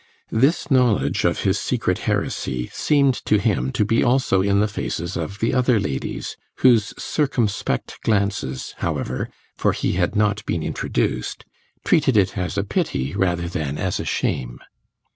[0.31, 5.15] This knowledge of his secret heresy seemed to him to be also in the faces
[5.15, 6.35] of the other ladies,
[6.65, 11.45] whose circumspect glances, however (for he had not been introduced),
[11.85, 14.57] treated it as a pity rather than as a shame.